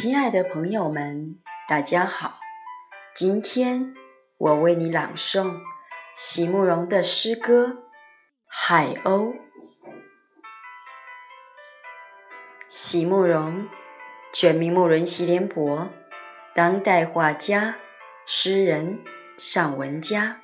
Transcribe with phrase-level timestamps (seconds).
[0.00, 2.38] 亲爱的朋友们，大家好！
[3.16, 3.96] 今天
[4.36, 5.58] 我为你朗诵
[6.14, 7.66] 席慕容的诗歌
[8.46, 9.32] 《海鸥》。
[12.68, 13.66] 席慕容，
[14.32, 15.88] 全名慕容席联博，
[16.54, 17.74] 当代画家、
[18.24, 19.00] 诗人、
[19.36, 20.40] 散文家。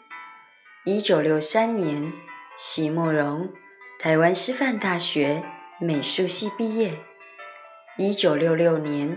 [0.84, 2.12] 一九六三年，
[2.56, 3.52] 席慕容
[4.00, 5.44] 台湾师范大学
[5.78, 6.98] 美术系毕业。
[7.96, 9.16] 一九六六年。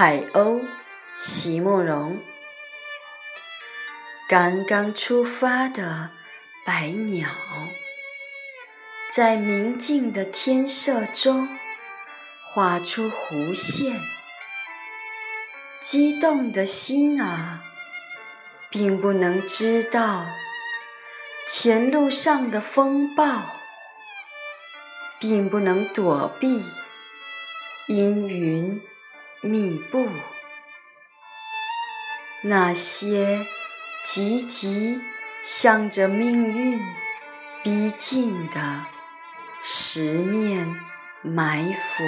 [0.00, 0.64] 海鸥，
[1.16, 2.22] 席慕容。
[4.28, 6.10] 刚刚出发的
[6.64, 7.28] 白鸟，
[9.10, 11.48] 在明净的天色中
[12.44, 14.00] 画出弧线。
[15.80, 17.64] 激动的心啊，
[18.70, 20.26] 并不能知道
[21.44, 23.42] 前路上的风暴，
[25.18, 26.62] 并不能躲避
[27.88, 28.80] 阴云。
[29.40, 30.08] 密布，
[32.42, 33.46] 那些
[34.04, 35.00] 急急
[35.42, 36.80] 向着命运
[37.62, 38.86] 逼近的
[39.62, 40.74] 十面
[41.22, 42.04] 埋伏。